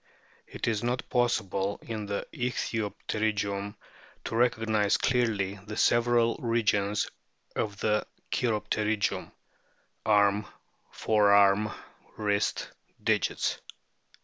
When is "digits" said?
13.03-13.59